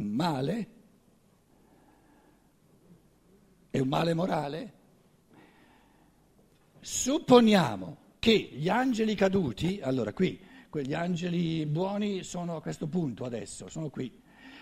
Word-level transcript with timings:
Un 0.00 0.08
male? 0.12 0.68
È 3.68 3.78
un 3.78 3.88
male 3.88 4.14
morale? 4.14 4.72
Supponiamo 6.80 7.96
che 8.18 8.32
gli 8.32 8.70
angeli 8.70 9.14
caduti, 9.14 9.78
allora 9.82 10.14
qui, 10.14 10.40
quegli 10.70 10.94
angeli 10.94 11.66
buoni 11.66 12.22
sono 12.22 12.56
a 12.56 12.62
questo 12.62 12.86
punto 12.86 13.24
adesso, 13.26 13.68
sono 13.68 13.90
qui. 13.90 14.10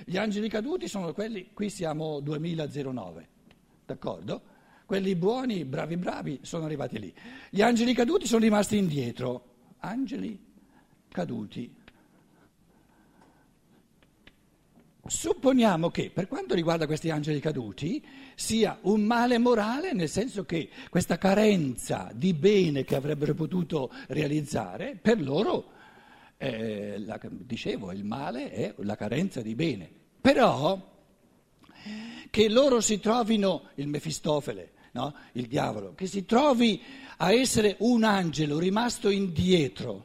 Gli 0.04 0.16
angeli 0.16 0.48
caduti 0.48 0.88
sono 0.88 1.12
quelli, 1.12 1.50
qui 1.52 1.70
siamo 1.70 2.18
2009, 2.18 3.28
d'accordo? 3.86 4.42
Quelli 4.86 5.14
buoni, 5.14 5.64
bravi 5.64 5.96
bravi, 5.96 6.40
sono 6.42 6.64
arrivati 6.64 6.98
lì. 6.98 7.14
Gli 7.48 7.62
angeli 7.62 7.94
caduti 7.94 8.26
sono 8.26 8.40
rimasti 8.42 8.76
indietro. 8.76 9.44
Angeli 9.78 10.36
caduti. 11.08 11.77
Supponiamo 15.08 15.90
che 15.90 16.10
per 16.10 16.28
quanto 16.28 16.54
riguarda 16.54 16.86
questi 16.86 17.08
angeli 17.08 17.40
caduti 17.40 18.04
sia 18.34 18.78
un 18.82 19.00
male 19.00 19.38
morale, 19.38 19.94
nel 19.94 20.10
senso 20.10 20.44
che 20.44 20.68
questa 20.90 21.16
carenza 21.16 22.10
di 22.12 22.34
bene 22.34 22.84
che 22.84 22.94
avrebbero 22.94 23.32
potuto 23.32 23.90
realizzare, 24.08 24.98
per 25.00 25.18
loro, 25.22 25.72
eh, 26.36 26.98
la, 26.98 27.18
dicevo, 27.26 27.90
il 27.92 28.04
male 28.04 28.50
è 28.50 28.74
la 28.80 28.96
carenza 28.96 29.40
di 29.40 29.54
bene. 29.54 29.90
Però 30.20 30.96
che 32.28 32.48
loro 32.50 32.82
si 32.82 33.00
trovino, 33.00 33.70
il 33.76 33.88
Mefistofele, 33.88 34.72
no? 34.92 35.14
il 35.32 35.46
diavolo, 35.46 35.94
che 35.94 36.06
si 36.06 36.26
trovi 36.26 36.82
a 37.16 37.32
essere 37.32 37.76
un 37.78 38.04
angelo 38.04 38.58
rimasto 38.58 39.08
indietro 39.08 40.04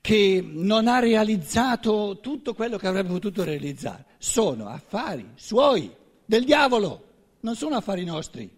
che 0.00 0.44
non 0.44 0.88
ha 0.88 0.98
realizzato 0.98 2.18
tutto 2.20 2.54
quello 2.54 2.78
che 2.78 2.86
avrebbe 2.88 3.10
potuto 3.10 3.44
realizzare. 3.44 4.06
Sono 4.18 4.66
affari 4.66 5.32
suoi, 5.36 5.94
del 6.24 6.44
diavolo, 6.44 7.06
non 7.40 7.54
sono 7.54 7.76
affari 7.76 8.04
nostri. 8.04 8.50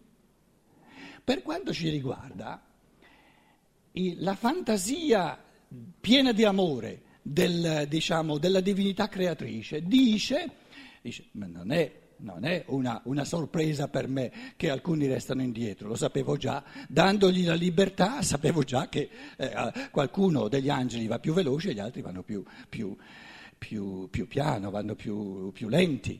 Per 1.22 1.42
quanto 1.42 1.72
ci 1.72 1.88
riguarda, 1.90 2.60
la 3.92 4.34
fantasia 4.34 5.38
piena 6.00 6.32
di 6.32 6.44
amore 6.44 7.02
del, 7.22 7.86
diciamo, 7.88 8.38
della 8.38 8.60
divinità 8.60 9.08
creatrice 9.08 9.82
dice, 9.82 10.50
dice 11.02 11.26
ma 11.32 11.46
non 11.46 11.70
è 11.70 11.98
non 12.20 12.44
è 12.44 12.64
una, 12.66 13.00
una, 13.04 13.24
sorpresa 13.24 13.88
per 13.88 14.06
me 14.06 14.30
che 14.56 14.68
alcuni 14.68 15.06
restano 15.06 15.42
indietro, 15.42 15.88
lo 15.88 15.94
sapevo 15.94 16.36
già, 16.36 16.62
dandogli 16.86 17.46
la 17.46 17.54
libertà 17.54 18.20
sapevo 18.22 18.62
già 18.62 18.88
che 18.88 19.08
eh, 19.36 19.72
qualcuno 19.90 20.48
degli 20.48 20.68
angeli 20.68 21.06
va 21.06 21.18
più 21.18 21.32
veloce 21.32 21.70
e 21.70 21.74
gli 21.74 21.78
altri 21.78 22.02
vanno 22.02 22.22
più, 22.22 22.44
più, 22.68 22.94
più, 23.60 24.08
più 24.08 24.26
piano, 24.26 24.70
vanno 24.70 24.94
più, 24.94 25.52
più 25.52 25.68
lenti. 25.68 26.18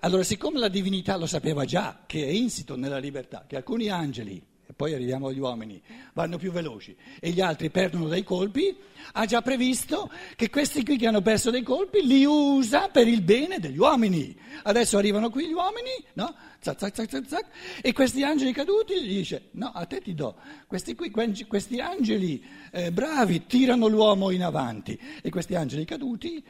Allora, 0.00 0.24
siccome 0.24 0.58
la 0.58 0.68
divinità 0.68 1.16
lo 1.16 1.26
sapeva 1.26 1.64
già, 1.64 2.02
che 2.04 2.26
è 2.26 2.30
insito 2.30 2.74
nella 2.74 2.98
libertà, 2.98 3.44
che 3.46 3.54
alcuni 3.54 3.88
angeli 3.88 4.44
poi 4.74 4.94
arriviamo 4.94 5.28
agli 5.28 5.38
uomini, 5.38 5.80
vanno 6.12 6.38
più 6.38 6.52
veloci 6.52 6.96
e 7.18 7.30
gli 7.30 7.40
altri 7.40 7.70
perdono 7.70 8.08
dei 8.08 8.22
colpi, 8.22 8.76
ha 9.12 9.24
già 9.26 9.42
previsto 9.42 10.10
che 10.36 10.50
questi 10.50 10.84
qui 10.84 10.96
che 10.96 11.06
hanno 11.06 11.22
perso 11.22 11.50
dei 11.50 11.62
colpi 11.62 12.06
li 12.06 12.24
usa 12.24 12.88
per 12.88 13.08
il 13.08 13.22
bene 13.22 13.58
degli 13.58 13.78
uomini. 13.78 14.36
Adesso 14.62 14.98
arrivano 14.98 15.30
qui 15.30 15.48
gli 15.48 15.52
uomini, 15.52 15.90
no? 16.14 16.34
Zac, 16.60 16.78
zac, 16.78 17.08
zac, 17.08 17.26
zac, 17.26 17.46
e 17.80 17.92
questi 17.92 18.22
angeli 18.22 18.52
caduti 18.52 19.02
gli 19.02 19.16
dice, 19.16 19.48
no, 19.52 19.70
a 19.74 19.86
te 19.86 20.00
ti 20.00 20.14
do, 20.14 20.36
questi, 20.66 20.94
qui, 20.94 21.10
questi 21.10 21.80
angeli 21.80 22.44
eh, 22.70 22.92
bravi 22.92 23.46
tirano 23.46 23.86
l'uomo 23.86 24.30
in 24.30 24.42
avanti 24.42 24.98
e 25.22 25.30
questi 25.30 25.54
angeli 25.54 25.86
caduti, 25.86 26.44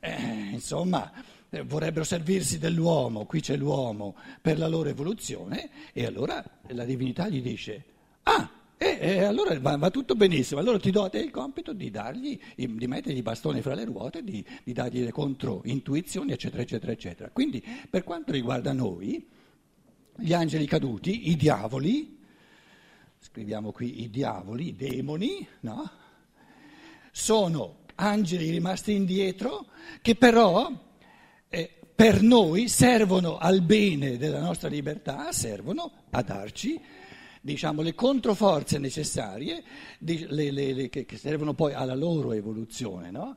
eh, 0.00 0.50
insomma 0.52 1.10
eh, 1.50 1.62
vorrebbero 1.62 2.04
servirsi 2.04 2.58
dell'uomo, 2.58 3.24
qui 3.26 3.40
c'è 3.40 3.56
l'uomo, 3.56 4.16
per 4.40 4.58
la 4.58 4.68
loro 4.68 4.88
evoluzione, 4.88 5.70
e 5.92 6.04
allora 6.04 6.44
la 6.68 6.84
divinità 6.84 7.28
gli 7.28 7.40
dice, 7.40 7.84
ah, 8.24 8.50
e, 8.76 8.98
e 9.00 9.24
allora 9.24 9.58
va, 9.58 9.76
va, 9.76 9.90
tutto 9.90 10.14
benissimo, 10.14 10.60
allora 10.60 10.78
ti 10.78 10.90
do 10.90 11.02
a 11.02 11.08
te 11.08 11.18
il 11.18 11.30
compito 11.30 11.72
di 11.72 11.90
dargli, 11.90 12.38
di 12.54 12.86
mettergli 12.86 13.16
i 13.16 13.22
bastoni 13.22 13.60
fra 13.60 13.74
le 13.74 13.84
ruote, 13.84 14.22
di, 14.22 14.44
di 14.62 14.72
dargli 14.72 15.02
le 15.02 15.10
controintuizioni, 15.10 16.32
eccetera, 16.32 16.62
eccetera, 16.62 16.92
eccetera. 16.92 17.30
Quindi 17.30 17.64
per 17.90 18.04
quanto 18.04 18.32
riguarda 18.32 18.72
noi, 18.72 19.26
gli 20.16 20.32
angeli 20.32 20.66
caduti, 20.66 21.30
i 21.30 21.36
diavoli, 21.36 22.18
scriviamo 23.20 23.72
qui 23.72 24.02
i 24.02 24.10
diavoli, 24.10 24.68
i 24.68 24.76
demoni, 24.76 25.46
no? 25.60 25.90
Sono 27.10 27.78
angeli 27.96 28.50
rimasti 28.50 28.92
indietro 28.92 29.66
che 30.02 30.14
però 30.14 30.87
per 31.98 32.22
noi 32.22 32.68
servono 32.68 33.38
al 33.38 33.60
bene 33.60 34.18
della 34.18 34.38
nostra 34.38 34.68
libertà, 34.68 35.32
servono 35.32 35.90
a 36.10 36.22
darci 36.22 36.80
diciamo, 37.40 37.82
le 37.82 37.96
controforze 37.96 38.78
necessarie 38.78 39.64
le, 39.98 40.52
le, 40.52 40.72
le, 40.74 40.88
che, 40.90 41.06
servono 41.16 41.54
poi 41.54 41.72
alla 41.72 41.96
loro 41.96 42.32
evoluzione. 42.34 43.10
No? 43.10 43.36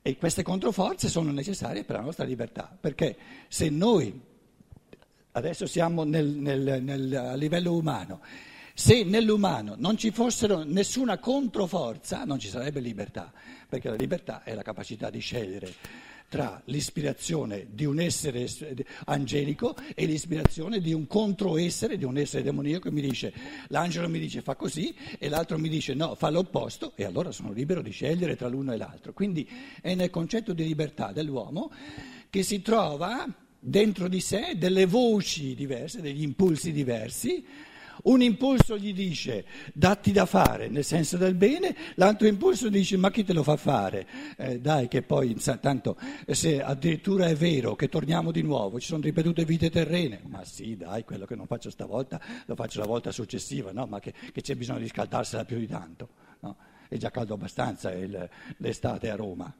E 0.00 0.16
queste 0.16 0.42
controforze 0.42 1.10
sono 1.10 1.30
necessarie 1.30 1.84
per 1.84 1.96
la 1.96 2.02
nostra 2.02 2.24
libertà, 2.24 2.74
perché 2.80 3.18
se 3.48 3.68
noi 3.68 4.18
adesso 5.32 5.66
siamo 5.66 6.02
nel, 6.02 6.26
nel, 6.26 6.82
nel, 6.82 7.14
a 7.14 7.34
livello 7.34 7.76
umano, 7.76 8.20
se 8.72 9.04
nell'umano 9.04 9.74
non 9.76 9.98
ci 9.98 10.10
fossero 10.10 10.62
nessuna 10.62 11.18
controforza 11.18 12.24
non 12.24 12.38
ci 12.38 12.48
sarebbe 12.48 12.80
libertà, 12.80 13.30
perché 13.68 13.90
la 13.90 13.96
libertà 13.96 14.42
è 14.42 14.54
la 14.54 14.62
capacità 14.62 15.10
di 15.10 15.18
scegliere 15.18 16.08
tra 16.30 16.62
l'ispirazione 16.66 17.66
di 17.72 17.84
un 17.84 17.98
essere 17.98 18.46
angelico 19.06 19.74
e 19.96 20.06
l'ispirazione 20.06 20.78
di 20.80 20.92
un 20.92 21.08
controessere, 21.08 21.98
di 21.98 22.04
un 22.04 22.16
essere 22.16 22.44
demoniaco 22.44 22.88
che 22.88 22.94
mi 22.94 23.00
dice, 23.00 23.32
l'angelo 23.66 24.08
mi 24.08 24.20
dice 24.20 24.40
fa 24.40 24.54
così 24.54 24.94
e 25.18 25.28
l'altro 25.28 25.58
mi 25.58 25.68
dice 25.68 25.92
no, 25.92 26.14
fa 26.14 26.30
l'opposto 26.30 26.92
e 26.94 27.04
allora 27.04 27.32
sono 27.32 27.50
libero 27.50 27.82
di 27.82 27.90
scegliere 27.90 28.36
tra 28.36 28.46
l'uno 28.46 28.72
e 28.72 28.76
l'altro. 28.76 29.12
Quindi 29.12 29.46
è 29.82 29.96
nel 29.96 30.10
concetto 30.10 30.52
di 30.52 30.62
libertà 30.62 31.10
dell'uomo 31.10 31.72
che 32.30 32.44
si 32.44 32.62
trova 32.62 33.26
dentro 33.58 34.06
di 34.06 34.20
sé 34.20 34.54
delle 34.56 34.86
voci 34.86 35.56
diverse, 35.56 36.00
degli 36.00 36.22
impulsi 36.22 36.70
diversi 36.70 37.44
un 38.04 38.22
impulso 38.22 38.78
gli 38.78 38.92
dice 38.92 39.44
datti 39.72 40.12
da 40.12 40.26
fare 40.26 40.68
nel 40.68 40.84
senso 40.84 41.16
del 41.16 41.34
bene, 41.34 41.74
l'altro 41.94 42.26
impulso 42.26 42.68
dice 42.68 42.96
ma 42.96 43.10
chi 43.10 43.24
te 43.24 43.32
lo 43.32 43.42
fa 43.42 43.56
fare? 43.56 44.06
Eh, 44.36 44.60
dai 44.60 44.88
che 44.88 45.02
poi 45.02 45.36
tanto 45.60 45.96
se 46.26 46.62
addirittura 46.62 47.26
è 47.26 47.34
vero 47.34 47.74
che 47.74 47.88
torniamo 47.88 48.30
di 48.30 48.42
nuovo, 48.42 48.80
ci 48.80 48.86
sono 48.86 49.02
ripetute 49.02 49.44
vite 49.44 49.70
terrene, 49.70 50.20
ma 50.26 50.44
sì 50.44 50.76
dai 50.76 51.04
quello 51.04 51.26
che 51.26 51.34
non 51.34 51.46
faccio 51.46 51.70
stavolta 51.70 52.20
lo 52.46 52.54
faccio 52.54 52.80
la 52.80 52.86
volta 52.86 53.12
successiva, 53.12 53.72
no? 53.72 53.86
ma 53.86 54.00
che, 54.00 54.12
che, 54.32 54.40
c'è 54.40 54.54
bisogno 54.54 54.80
di 54.80 54.88
scaldarsela 54.88 55.44
più 55.44 55.58
di 55.58 55.66
tanto, 55.66 56.08
no? 56.40 56.56
è 56.88 56.96
già 56.96 57.10
caldo 57.10 57.34
abbastanza 57.34 57.92
il, 57.92 58.28
l'estate 58.58 59.10
a 59.10 59.16
Roma. 59.16 59.52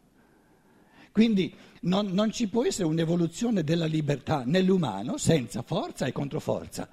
Quindi 1.13 1.53
non, 1.83 2.07
non 2.13 2.31
ci 2.31 2.49
può 2.49 2.65
essere 2.65 2.87
un'evoluzione 2.87 3.65
della 3.65 3.87
libertà 3.87 4.43
nell'umano 4.45 5.17
senza 5.17 5.63
forza 5.63 6.07
e 6.07 6.13
controforza. 6.13 6.89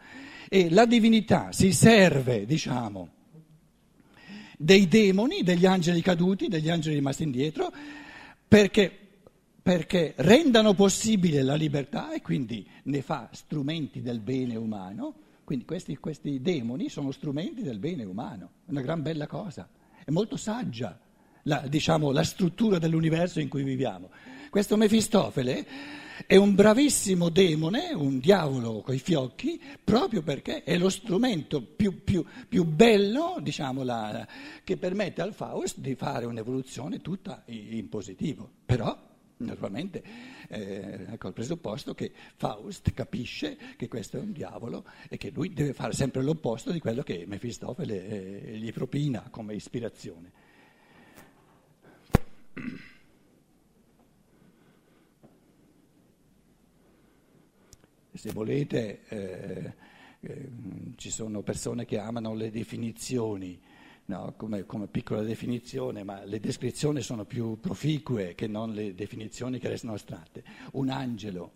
E 0.50 0.70
la 0.70 0.86
divinità 0.86 1.52
si 1.52 1.72
serve, 1.74 2.46
diciamo, 2.46 3.10
dei 4.58 4.88
demoni, 4.88 5.44
degli 5.44 5.66
angeli 5.66 6.02
caduti, 6.02 6.48
degli 6.48 6.70
angeli 6.70 6.96
rimasti 6.96 7.24
indietro, 7.24 7.72
perché, 8.48 8.92
perché 9.62 10.14
rendano 10.18 10.74
possibile 10.74 11.44
la 11.44 11.56
libertà 11.56 12.14
e 12.14 12.22
quindi 12.22 12.68
ne 12.84 13.02
fa 13.02 13.30
strumenti 13.32 14.02
del 14.02 14.20
bene 14.20 14.56
umano. 14.56 15.14
Quindi 15.44 15.66
questi, 15.66 15.96
questi 15.98 16.42
demoni 16.42 16.90
sono 16.90 17.12
strumenti 17.12 17.62
del 17.62 17.80
bene 17.80 18.04
umano, 18.04 18.52
è 18.66 18.72
una 18.72 18.82
gran 18.82 19.02
bella 19.02 19.28
cosa, 19.28 19.70
è 20.04 20.12
molto 20.12 20.36
saggia 20.36 21.00
la, 21.44 21.66
diciamo, 21.68 22.12
la 22.12 22.24
struttura 22.24 22.78
dell'universo 22.78 23.40
in 23.40 23.48
cui 23.48 23.64
viviamo. 23.64 24.10
Questo 24.50 24.76
Mefistofele 24.76 25.66
è 26.26 26.36
un 26.36 26.56
bravissimo 26.56 27.30
demone, 27.30 27.94
un 27.94 28.20
diavolo 28.20 28.82
coi 28.82 29.00
fiocchi, 29.00 29.62
proprio 29.84 30.24
perché 30.24 30.64
è 30.64 30.78
lo 30.78 30.90
strumento 30.90 31.62
più, 31.62 32.04
più, 32.04 32.26
più 32.48 32.64
bello, 32.64 33.38
diciamo, 33.40 33.84
la, 33.84 34.28
che 34.64 34.78
permette 34.78 35.22
al 35.22 35.34
Faust 35.34 35.80
di 35.80 35.96
fare 35.96 36.26
un'evoluzione 36.26 37.02
tutta 37.02 37.44
in 37.48 37.88
positivo. 37.90 38.50
Però, 38.66 38.98
naturalmente, 39.38 40.04
eh, 40.48 41.06
ecco 41.12 41.28
il 41.28 41.34
presupposto 41.34 41.94
che 41.94 42.12
Faust 42.36 42.94
capisce 42.94 43.58
che 43.76 43.88
questo 43.88 44.18
è 44.18 44.22
un 44.22 44.32
diavolo 44.32 44.86
e 45.10 45.18
che 45.18 45.30
lui 45.30 45.54
deve 45.54 45.74
fare 45.74 45.94
sempre 45.94 46.24
l'opposto 46.24 46.72
di 46.72 46.80
quello 46.80 47.04
che 47.04 47.26
Mefistofele 47.28 48.08
eh, 48.08 48.58
gli 48.58 48.72
propina 48.72 49.28
come 49.30 49.54
ispirazione. 49.54 50.46
Se 58.18 58.32
volete, 58.32 59.02
eh, 59.10 59.74
eh, 60.22 60.50
ci 60.96 61.12
sono 61.12 61.42
persone 61.42 61.86
che 61.86 62.00
amano 62.00 62.34
le 62.34 62.50
definizioni 62.50 63.60
no? 64.06 64.34
come, 64.36 64.66
come, 64.66 64.88
piccola 64.88 65.22
definizione, 65.22 66.04
ma 66.04 66.24
le 66.26 66.40
descrizioni 66.40 67.02
sono 67.02 67.26
più 67.26 67.60
proficue 67.60 68.34
che 68.34 68.48
non 68.48 68.74
le 68.74 68.96
definizioni 68.96 69.60
che 69.60 69.70
restano 69.70 69.94
astratte. 69.94 70.44
Un 70.74 70.90
angelo, 70.90 71.52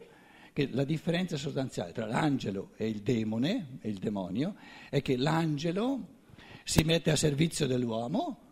che 0.54 0.70
la 0.72 0.84
differenza 0.84 1.36
sostanziale 1.36 1.94
tra 1.94 2.06
l'angelo 2.06 2.72
e 2.76 2.88
il 2.88 3.02
demone, 3.02 3.80
e 3.82 3.90
il 3.90 3.98
demonio, 3.98 4.56
è 4.90 5.02
che 5.02 5.18
l'angelo 5.18 6.20
si 6.64 6.84
mette 6.84 7.10
a 7.10 7.16
servizio 7.16 7.66
dell'uomo, 7.66 8.50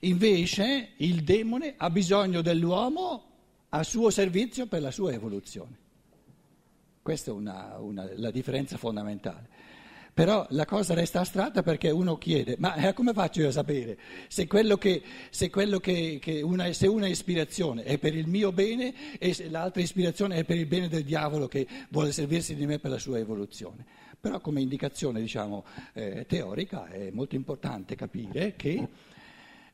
invece 0.00 0.90
il 0.96 1.22
demone 1.22 1.74
ha 1.76 1.88
bisogno 1.88 2.42
dell'uomo 2.42 3.30
a 3.68 3.82
suo 3.84 4.10
servizio 4.10 4.66
per 4.66 4.82
la 4.82 4.90
sua 4.90 5.12
evoluzione. 5.12 5.82
Questa 7.04 7.30
è 7.30 7.34
una, 7.34 7.76
una, 7.80 8.08
la 8.14 8.30
differenza 8.30 8.78
fondamentale. 8.78 9.46
Però 10.14 10.46
la 10.50 10.64
cosa 10.64 10.94
resta 10.94 11.20
astratta 11.20 11.62
perché 11.62 11.90
uno 11.90 12.16
chiede, 12.16 12.56
ma 12.58 12.76
eh, 12.76 12.94
come 12.94 13.12
faccio 13.12 13.42
io 13.42 13.48
a 13.48 13.52
sapere 13.52 13.98
se, 14.26 14.46
che, 14.46 15.02
se, 15.28 15.50
che, 15.50 16.18
che 16.18 16.40
una, 16.40 16.72
se 16.72 16.86
una 16.86 17.06
ispirazione 17.06 17.82
è 17.82 17.98
per 17.98 18.16
il 18.16 18.26
mio 18.26 18.52
bene 18.52 19.18
e 19.18 19.36
l'altra 19.50 19.82
ispirazione 19.82 20.36
è 20.36 20.44
per 20.44 20.56
il 20.56 20.64
bene 20.64 20.88
del 20.88 21.04
diavolo 21.04 21.46
che 21.46 21.66
vuole 21.90 22.10
servirsi 22.10 22.54
di 22.54 22.64
me 22.64 22.78
per 22.78 22.92
la 22.92 22.98
sua 22.98 23.18
evoluzione? 23.18 23.84
Però 24.18 24.40
come 24.40 24.62
indicazione 24.62 25.20
diciamo, 25.20 25.62
eh, 25.92 26.24
teorica 26.26 26.86
è 26.86 27.10
molto 27.10 27.34
importante 27.34 27.96
capire 27.96 28.54
che 28.56 28.88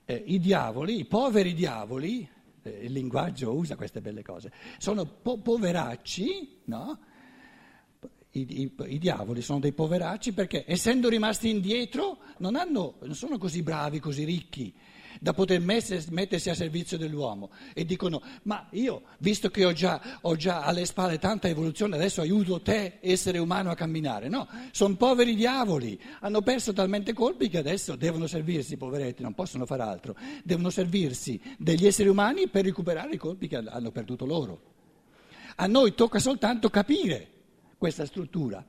eh, 0.04 0.22
i 0.26 0.40
diavoli, 0.40 0.98
i 0.98 1.04
poveri 1.04 1.54
diavoli, 1.54 2.28
eh, 2.62 2.70
il 2.82 2.90
linguaggio 2.90 3.54
usa 3.54 3.76
queste 3.76 4.00
belle 4.00 4.24
cose, 4.24 4.50
sono 4.78 5.06
po- 5.06 5.38
poveracci, 5.38 6.62
no? 6.64 6.98
I, 8.32 8.62
i, 8.62 8.72
I, 8.86 8.98
diavoli 8.98 9.42
sono 9.42 9.58
dei 9.58 9.72
poveracci 9.72 10.32
perché 10.32 10.64
essendo 10.66 11.08
rimasti 11.08 11.48
indietro 11.48 12.18
non, 12.38 12.54
hanno, 12.54 12.94
non 13.00 13.14
sono 13.14 13.38
così 13.38 13.62
bravi, 13.62 13.98
così 13.98 14.24
ricchi 14.24 14.72
da 15.18 15.32
poter 15.34 15.60
mettersi 15.60 16.48
a 16.48 16.54
servizio 16.54 16.96
dell'uomo. 16.96 17.50
E 17.74 17.84
dicono 17.84 18.22
ma 18.44 18.68
io 18.70 19.02
visto 19.18 19.50
che 19.50 19.64
ho 19.64 19.72
già, 19.72 20.18
ho 20.22 20.36
già 20.36 20.62
alle 20.62 20.86
spalle 20.86 21.18
tanta 21.18 21.48
evoluzione 21.48 21.96
adesso 21.96 22.20
aiuto 22.20 22.60
te 22.62 22.98
essere 23.00 23.38
umano 23.38 23.70
a 23.70 23.74
camminare. 23.74 24.28
No, 24.28 24.48
sono 24.70 24.94
poveri 24.96 25.34
diavoli. 25.34 26.00
Hanno 26.20 26.40
perso 26.42 26.72
talmente 26.72 27.12
colpi 27.12 27.48
che 27.48 27.58
adesso 27.58 27.96
devono 27.96 28.26
servirsi 28.26 28.76
poveretti 28.76 29.22
non 29.22 29.34
possono 29.34 29.66
fare 29.66 29.82
altro. 29.82 30.16
Devono 30.44 30.70
servirsi 30.70 31.40
degli 31.58 31.86
esseri 31.86 32.08
umani 32.08 32.48
per 32.48 32.64
recuperare 32.64 33.14
i 33.14 33.18
colpi 33.18 33.48
che 33.48 33.56
hanno 33.56 33.90
perduto 33.90 34.24
loro. 34.24 34.60
A 35.56 35.66
noi 35.66 35.94
tocca 35.94 36.18
soltanto 36.18 36.70
capire 36.70 37.38
questa 37.80 38.04
struttura 38.04 38.62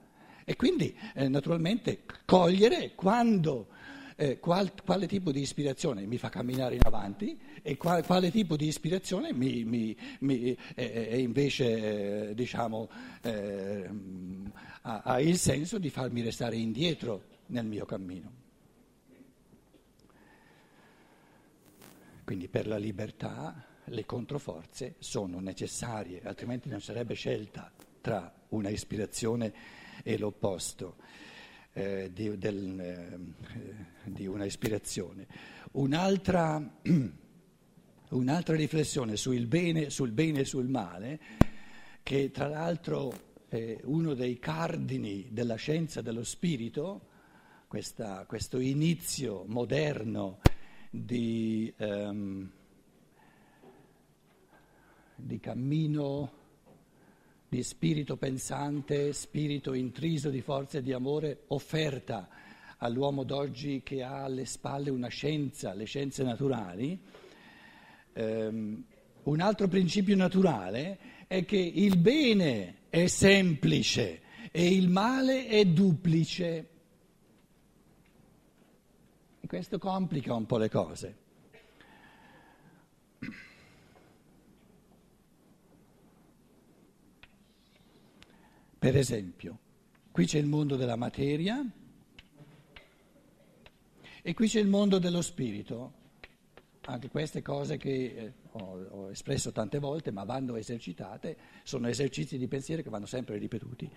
e 0.46 0.56
quindi 0.56 0.98
eh, 1.16 1.28
naturalmente 1.28 2.04
cogliere 2.24 2.96
quando 2.96 3.68
eh, 4.16 4.40
qual, 4.40 4.72
quale 4.86 5.06
tipo 5.06 5.34
di 5.34 5.42
ispirazione 5.42 6.06
mi 6.06 6.18
fa 6.18 6.30
camminare 6.30 6.76
in 6.76 6.82
avanti 6.86 7.38
e 7.62 7.76
qual, 7.76 8.06
quale 8.06 8.32
tipo 8.32 8.56
di 8.56 8.68
ispirazione 8.68 9.34
mi, 9.34 9.66
mi, 9.66 9.94
mi, 10.20 10.58
eh, 10.76 11.20
invece 11.20 12.30
eh, 12.30 12.34
diciamo, 12.36 12.90
eh, 13.22 13.90
ha, 14.84 15.02
ha 15.02 15.20
il 15.20 15.38
senso 15.38 15.78
di 15.78 15.90
farmi 15.90 16.22
restare 16.22 16.56
indietro 16.56 17.24
nel 17.48 17.66
mio 17.66 17.84
cammino. 17.84 18.32
Quindi 22.24 22.48
per 22.48 22.66
la 22.66 22.78
libertà 22.78 23.66
le 23.84 24.06
controforze 24.06 24.96
sono 25.00 25.42
necessarie, 25.42 26.22
altrimenti 26.24 26.70
non 26.70 26.80
sarebbe 26.80 27.14
scelta 27.14 27.70
tra 28.02 28.34
una 28.50 28.70
ispirazione 28.70 29.54
e 30.04 30.18
l'opposto 30.18 30.98
eh, 31.74 32.12
di, 32.14 32.38
del, 32.38 32.80
eh, 32.80 33.20
di, 34.06 34.26
una 34.26 34.46
ispirazione. 34.46 35.28
Un'altra, 35.74 36.62
un'altra 38.10 38.56
riflessione 38.56 39.16
sul 39.16 39.46
bene, 39.48 39.90
sul 39.90 40.12
bene 40.12 40.42
e 40.42 40.46
sul 40.46 40.68
male, 40.68 41.20
che 42.04 42.32
tra 42.32 42.48
l'altro 42.48 43.30
è 43.48 43.80
uno 43.84 44.14
dei 44.14 44.40
cardini 44.40 45.28
della 45.32 45.56
scienza 45.56 46.02
dello 46.02 46.24
spirito, 46.24 47.08
questa, 47.68 48.26
questo 48.26 48.60
inizio 48.60 49.46
moderno 49.48 50.40
di, 50.90 51.74
um, 51.78 52.52
di 55.16 55.40
cammino 55.40 56.40
di 57.52 57.64
spirito 57.64 58.16
pensante, 58.16 59.12
spirito 59.12 59.74
intriso 59.74 60.30
di 60.30 60.40
forza 60.40 60.78
e 60.78 60.82
di 60.82 60.94
amore 60.94 61.44
offerta 61.48 62.30
all'uomo 62.78 63.26
d'oggi 63.26 63.82
che 63.84 64.04
ha 64.04 64.24
alle 64.24 64.46
spalle 64.46 64.90
una 64.90 65.10
scienza, 65.10 65.74
le 65.74 65.84
scienze 65.84 66.24
naturali. 66.24 66.98
Um, 68.14 68.82
un 69.24 69.42
altro 69.42 69.68
principio 69.68 70.16
naturale 70.16 71.26
è 71.28 71.44
che 71.44 71.58
il 71.58 71.98
bene 71.98 72.84
è 72.88 73.08
semplice 73.08 74.22
e 74.50 74.74
il 74.74 74.88
male 74.88 75.48
è 75.48 75.66
duplice. 75.66 76.70
Questo 79.46 79.78
complica 79.78 80.34
un 80.34 80.46
po' 80.46 80.58
le 80.58 80.70
cose. 80.70 81.16
Per 88.82 88.98
esempio, 88.98 89.60
qui 90.10 90.26
c'è 90.26 90.40
il 90.40 90.48
mondo 90.48 90.76
della 90.76 90.96
materia 90.96 91.64
e 94.24 94.34
qui 94.34 94.48
c'è 94.48 94.60
il 94.60 94.68
mondo 94.70 94.98
dello 94.98 95.22
spirito. 95.22 95.94
Anche 96.86 97.10
queste 97.12 97.44
cose 97.44 97.78
che 97.78 97.92
eh, 97.92 98.34
ho, 98.54 98.84
ho, 98.90 99.12
espresso 99.12 99.52
tante 99.52 99.78
volte, 99.78 100.10
ma 100.10 100.24
vanno 100.24 100.56
esercitate, 100.56 101.38
sono 101.62 101.90
esercizi 101.90 102.40
di 102.40 102.48
pensiero 102.48 102.82
che 102.82 102.90
vanno 102.90 103.06
sempre 103.06 103.38
ripetuti. 103.38 103.88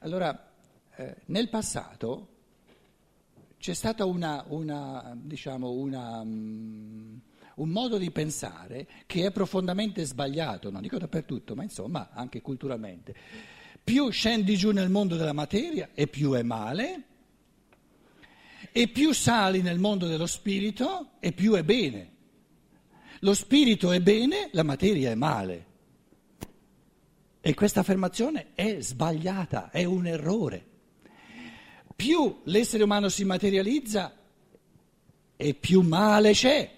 Allora, 0.00 0.50
eh, 0.96 1.14
nel 1.26 1.48
passato 1.48 2.28
c'è 3.58 3.74
stato 3.74 4.08
una, 4.08 4.44
una, 4.48 5.16
diciamo 5.16 5.70
una, 5.70 6.18
um, 6.18 7.20
un 7.54 7.68
modo 7.68 7.96
di 7.96 8.10
pensare 8.10 8.88
che 9.06 9.26
è 9.26 9.30
profondamente 9.30 10.04
sbagliato, 10.04 10.68
non 10.68 10.82
dico 10.82 10.98
dappertutto, 10.98 11.54
ma 11.54 11.62
insomma 11.62 12.10
anche 12.10 12.42
culturalmente 12.42 13.56
più 13.88 14.10
scendi 14.10 14.54
giù 14.58 14.70
nel 14.70 14.90
mondo 14.90 15.16
della 15.16 15.32
materia 15.32 15.88
e 15.94 16.08
più 16.08 16.32
è 16.32 16.42
male, 16.42 17.04
e 18.70 18.88
più 18.88 19.14
sali 19.14 19.62
nel 19.62 19.78
mondo 19.78 20.06
dello 20.06 20.26
spirito 20.26 21.12
e 21.20 21.32
più 21.32 21.54
è 21.54 21.62
bene. 21.62 22.10
Lo 23.20 23.32
spirito 23.32 23.90
è 23.90 24.00
bene, 24.00 24.50
la 24.52 24.62
materia 24.62 25.10
è 25.10 25.14
male. 25.14 25.66
E 27.40 27.54
questa 27.54 27.80
affermazione 27.80 28.48
è 28.52 28.78
sbagliata, 28.80 29.70
è 29.70 29.84
un 29.84 30.06
errore. 30.06 30.66
Più 31.96 32.40
l'essere 32.44 32.82
umano 32.82 33.08
si 33.08 33.24
materializza 33.24 34.14
e 35.34 35.54
più 35.54 35.80
male 35.80 36.32
c'è. 36.32 36.76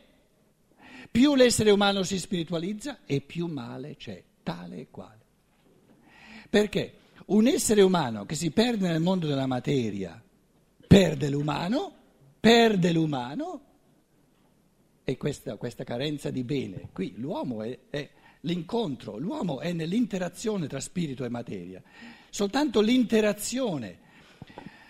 Più 1.11 1.35
l'essere 1.35 1.73
umano 1.73 2.04
si 2.04 2.20
spiritualizza 2.20 3.00
e 3.04 3.20
più 3.20 3.49
male 3.49 3.96
c'è, 3.96 4.23
tale 4.44 4.76
e 4.76 4.87
quale. 4.92 5.18
Perché? 6.49 6.99
Un 7.30 7.46
essere 7.46 7.82
umano 7.82 8.26
che 8.26 8.34
si 8.34 8.50
perde 8.50 8.88
nel 8.88 9.00
mondo 9.00 9.28
della 9.28 9.46
materia 9.46 10.20
perde 10.84 11.28
l'umano, 11.28 11.92
perde 12.40 12.90
l'umano 12.90 13.60
e 15.04 15.16
questa, 15.16 15.54
questa 15.54 15.84
carenza 15.84 16.30
di 16.30 16.42
bene. 16.42 16.88
Qui 16.92 17.14
l'uomo 17.18 17.62
è, 17.62 17.78
è 17.88 18.10
l'incontro, 18.40 19.16
l'uomo 19.16 19.60
è 19.60 19.72
nell'interazione 19.72 20.66
tra 20.66 20.80
spirito 20.80 21.25
e 21.25 21.28
materia. 21.28 21.80
Soltanto 22.30 22.80
l'interazione, 22.80 23.99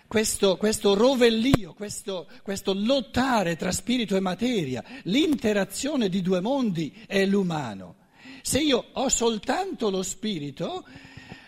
questo, 0.07 0.57
questo 0.57 0.95
rovellio, 0.95 1.75
questo, 1.75 2.27
questo, 2.43 2.73
lottare 2.73 3.57
tra 3.57 3.71
spirito 3.71 4.17
e 4.17 4.21
materia, 4.21 4.83
l'interazione 5.03 6.09
di 6.09 6.23
due 6.23 6.41
mondi 6.41 7.05
è 7.07 7.27
l'umano. 7.27 7.97
Se 8.41 8.61
io 8.61 8.83
ho 8.93 9.11
soltanto 9.11 9.91
lo 9.91 10.03
spirito, 10.03 10.87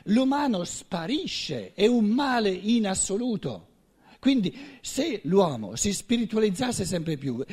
l'umano 0.05 0.65
sparisce, 0.65 1.73
è 1.75 1.87
un 1.87 2.07
male 2.07 2.51
in 2.51 2.87
assoluto. 2.87 3.69
Quindi 4.19 4.57
se 4.81 5.21
l'uomo 5.25 5.75
si 5.75 5.93
spiritualizzasse 5.93 6.85
sempre 6.85 7.17
più, 7.17 7.45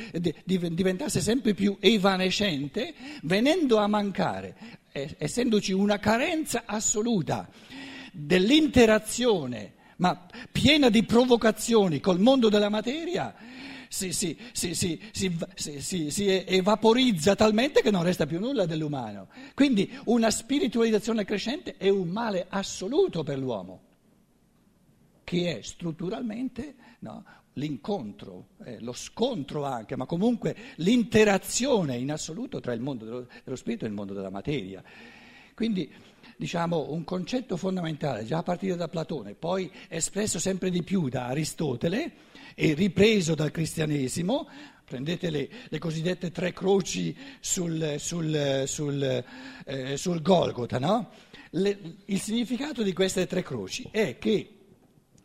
diventasse 0.44 1.20
sempre 1.20 1.52
più 1.52 1.76
evanescente, 1.80 2.94
venendo 3.22 3.78
a 3.78 3.88
mancare, 3.88 4.54
essendoci 4.92 5.72
una 5.72 5.98
carenza 5.98 6.62
assoluta 6.66 7.50
dell'interazione, 8.12 9.72
ma 9.96 10.26
piena 10.52 10.90
di 10.90 11.02
provocazioni 11.02 11.98
col 11.98 12.20
mondo 12.20 12.48
della 12.48 12.68
materia, 12.68 13.34
si, 13.92 14.12
si, 14.12 14.38
si, 14.52 16.10
si, 16.10 16.28
evaporizza 16.28 17.34
talmente 17.34 17.82
che 17.82 17.90
non 17.90 18.04
resta 18.04 18.24
più 18.24 18.38
nulla 18.38 18.64
dell'umano. 18.64 19.26
Quindi 19.52 19.90
una 20.04 20.30
spiritualizzazione 20.30 21.24
crescente 21.24 21.76
è 21.76 21.88
un 21.88 22.08
male 22.08 22.46
assoluto 22.48 23.24
per 23.24 23.38
l'uomo, 23.38 23.82
che 25.24 25.58
è 25.58 25.62
strutturalmente 25.62 26.74
no, 27.00 27.24
l'incontro, 27.54 28.50
eh, 28.64 28.78
lo 28.78 28.92
scontro 28.92 29.64
anche, 29.64 29.96
ma 29.96 30.06
comunque 30.06 30.54
l'interazione 30.76 31.96
in 31.96 32.12
assoluto 32.12 32.60
tra 32.60 32.72
il 32.72 32.80
mondo 32.80 33.04
dello, 33.04 33.26
dello 33.42 33.56
spirito 33.56 33.86
e 33.86 33.88
il 33.88 33.94
mondo 33.94 34.14
della 34.14 34.30
materia. 34.30 34.84
Quindi 35.52 35.92
diciamo 36.36 36.92
un 36.92 37.02
concetto 37.02 37.56
fondamentale 37.56 38.24
già 38.24 38.38
a 38.38 38.42
partire 38.44 38.76
da 38.76 38.86
Platone, 38.86 39.34
poi 39.34 39.68
espresso 39.88 40.38
sempre 40.38 40.70
di 40.70 40.84
più 40.84 41.08
da 41.08 41.26
Aristotele 41.26 42.28
e 42.54 42.74
ripreso 42.74 43.34
dal 43.34 43.50
cristianesimo, 43.50 44.48
prendete 44.84 45.30
le, 45.30 45.48
le 45.68 45.78
cosiddette 45.78 46.30
tre 46.30 46.52
croci 46.52 47.16
sul, 47.40 47.96
sul, 47.98 48.64
sul, 48.66 49.24
eh, 49.64 49.96
sul 49.96 50.22
Golgota, 50.22 50.78
no? 50.78 51.10
le, 51.50 51.96
il 52.06 52.20
significato 52.20 52.82
di 52.82 52.92
queste 52.92 53.26
tre 53.26 53.42
croci 53.42 53.88
è 53.90 54.18
che 54.18 54.54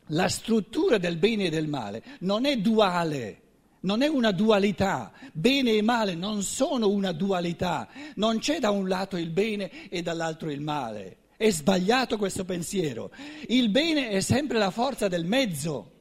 la 0.07 0.29
struttura 0.29 0.97
del 0.97 1.17
bene 1.17 1.45
e 1.45 1.49
del 1.49 1.67
male 1.67 2.03
non 2.19 2.45
è 2.45 2.57
duale, 2.57 3.41
non 3.81 4.01
è 4.01 4.07
una 4.07 4.31
dualità. 4.31 5.11
Bene 5.31 5.73
e 5.73 5.81
male 5.81 6.15
non 6.15 6.43
sono 6.43 6.89
una 6.89 7.11
dualità. 7.11 7.87
Non 8.15 8.39
c'è 8.39 8.59
da 8.59 8.69
un 8.69 8.87
lato 8.87 9.17
il 9.17 9.29
bene 9.29 9.89
e 9.89 10.01
dall'altro 10.01 10.49
il 10.51 10.61
male. 10.61 11.17
È 11.37 11.49
sbagliato 11.49 12.17
questo 12.17 12.45
pensiero. 12.45 13.11
Il 13.47 13.69
bene 13.69 14.09
è 14.09 14.21
sempre 14.21 14.57
la 14.57 14.71
forza 14.71 15.07
del 15.07 15.25
mezzo. 15.25 15.91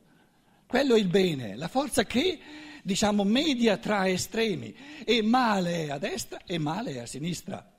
Quello 0.74 0.96
è 0.96 0.98
il 0.98 1.06
bene, 1.06 1.54
la 1.54 1.68
forza 1.68 2.02
che, 2.02 2.36
diciamo, 2.82 3.22
media 3.22 3.76
tra 3.76 4.08
estremi. 4.08 4.74
E 5.04 5.22
male 5.22 5.84
è 5.84 5.90
a 5.90 5.98
destra 5.98 6.40
e 6.44 6.58
male 6.58 6.94
è 6.94 6.98
a 6.98 7.06
sinistra. 7.06 7.72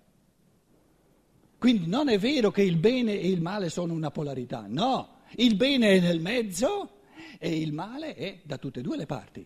Quindi 1.57 1.87
non 1.87 2.07
è 2.07 2.17
vero 2.17 2.51
che 2.51 2.61
il 2.61 2.77
bene 2.77 3.19
e 3.19 3.27
il 3.27 3.41
male 3.41 3.67
sono 3.67 3.91
una 3.91 4.11
polarità, 4.11 4.63
no. 4.69 5.23
Il 5.31 5.57
bene 5.57 5.95
è 5.95 5.99
nel 5.99 6.21
mezzo 6.21 7.01
e 7.37 7.59
il 7.59 7.73
male 7.73 8.15
è 8.15 8.39
da 8.43 8.57
tutte 8.57 8.79
e 8.79 8.83
due 8.83 8.95
le 8.95 9.05
parti. 9.05 9.45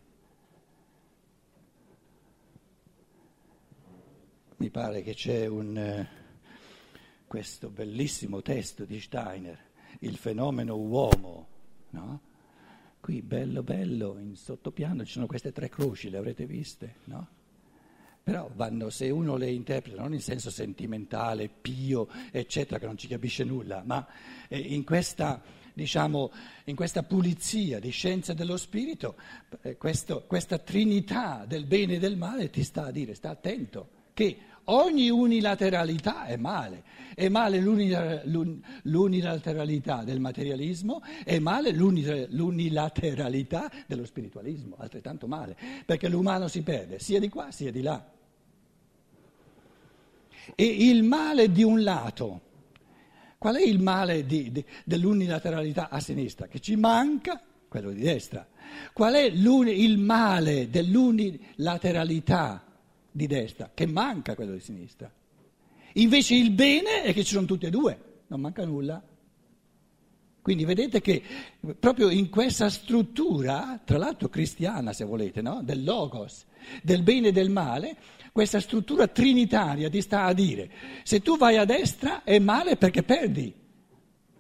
Mi 4.58 4.70
pare 4.70 5.02
che 5.02 5.16
c'è 5.16 5.48
un, 5.48 6.08
questo 7.26 7.70
bellissimo 7.72 8.44
testo 8.44 8.86
di 8.86 9.00
Steiner, 9.00 9.60
Il 10.02 10.18
fenomeno 10.18 10.76
uomo, 10.76 11.48
no? 11.90 12.28
Qui 13.02 13.22
bello 13.22 13.64
bello, 13.64 14.18
in 14.20 14.36
sottopiano 14.36 15.06
ci 15.06 15.14
sono 15.14 15.26
queste 15.26 15.52
tre 15.52 15.70
croci, 15.70 16.10
le 16.10 16.18
avrete 16.18 16.46
viste, 16.46 16.96
no? 17.06 17.28
Però 18.22 18.50
vanno, 18.54 18.90
se 18.90 19.10
uno 19.10 19.38
le 19.38 19.50
interpreta 19.50 20.02
non 20.02 20.14
in 20.14 20.22
senso 20.22 20.52
sentimentale, 20.52 21.50
pio, 21.50 22.08
eccetera, 22.32 22.78
che 22.78 22.86
non 22.86 22.98
ci 22.98 23.08
capisce 23.08 23.44
nulla, 23.44 23.82
ma 23.86 24.06
eh, 24.48 24.60
in 24.60 24.84
questa 24.84 25.42
diciamo, 25.74 26.32
in 26.66 26.76
questa 26.76 27.04
pulizia 27.04 27.80
di 27.80 27.90
scienza 27.90 28.34
dello 28.34 28.58
spirito, 28.58 29.16
eh, 29.62 29.78
questo, 29.78 30.26
questa 30.28 30.58
trinità 30.58 31.46
del 31.48 31.66
bene 31.66 31.96
e 31.96 32.00
del 32.00 32.18
male 32.18 32.50
ti 32.50 32.64
sta 32.64 32.86
a 32.86 32.92
dire, 32.92 33.16
sta 33.16 33.30
attento, 33.30 33.90
che 34.14 34.38
ogni 34.72 35.10
unilateralità 35.10 36.26
è 36.26 36.38
male, 36.38 36.84
è 37.16 37.28
male 37.30 37.60
l'unilateralità 37.60 40.04
del 40.04 40.20
materialismo, 40.20 41.02
è 41.24 41.40
male 41.40 41.72
l'unilateralità 41.72 43.72
dello 43.88 44.06
spiritualismo, 44.06 44.76
altrettanto 44.78 45.26
male, 45.28 45.58
perché 45.86 46.08
l'umano 46.08 46.48
si 46.48 46.62
perde 46.62 47.00
sia 47.00 47.20
di 47.20 47.30
qua 47.30 47.50
sia 47.52 47.72
di 47.72 47.82
là. 47.82 48.06
E 50.56 50.66
il 50.66 51.04
male 51.04 51.52
di 51.52 51.64
un 51.64 51.84
lato 51.84 52.48
Qual 53.40 53.56
è 53.56 53.64
il 53.64 53.80
male 53.80 54.26
di, 54.26 54.52
di, 54.52 54.64
dell'unilateralità 54.84 55.90
a 55.90 56.02
sinistra? 56.02 56.48
Che 56.48 56.60
ci 56.60 56.76
manca 56.76 57.42
quello 57.70 57.92
di 57.92 58.02
destra. 58.02 58.46
Qual 58.92 59.14
è 59.14 59.22
il 59.22 59.98
male 59.98 60.70
dell'unilateralità 60.70 62.66
di 63.12 63.28
destra? 63.28 63.72
Che 63.74 63.88
manca 63.88 64.36
quello 64.36 64.54
di 64.54 64.60
sinistra. 64.60 65.12
Invece 65.94 66.36
il 66.36 66.52
bene 66.52 67.04
è 67.04 67.14
che 67.14 67.24
ci 67.24 67.34
sono 67.34 67.46
tutti 67.46 67.66
e 67.66 67.70
due, 67.70 68.00
non 68.28 68.42
manca 68.42 68.66
nulla. 68.66 69.02
Quindi 70.42 70.66
vedete 70.66 71.02
che 71.02 71.22
proprio 71.80 72.10
in 72.10 72.30
questa 72.30 72.70
struttura, 72.70 73.80
tra 73.84 73.98
l'altro 73.98 74.30
cristiana 74.30 74.94
se 74.94 75.04
volete, 75.04 75.42
no? 75.42 75.62
del 75.62 75.84
logos, 75.84 76.46
del 76.82 77.04
bene 77.04 77.28
e 77.28 77.32
del 77.32 77.50
male, 77.50 77.98
questa 78.32 78.60
struttura 78.60 79.08
trinitaria 79.08 79.90
ti 79.90 80.02
sta 80.02 80.24
a 80.24 80.34
dire, 80.34 80.72
se 81.04 81.22
tu 81.22 81.38
vai 81.38 81.58
a 81.58 81.66
destra 81.66 82.24
è 82.24 82.40
male 82.40 82.78
perché 82.78 83.04
perdi 83.04 83.54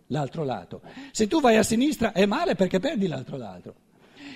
l'altro 0.08 0.44
lato, 0.44 0.82
se 1.12 1.28
tu 1.28 1.42
vai 1.42 1.58
a 1.58 1.64
sinistra 1.64 2.12
è 2.12 2.26
male 2.26 2.56
perché 2.56 2.80
perdi 2.80 3.08
l'altro 3.08 3.38
lato. 3.38 3.76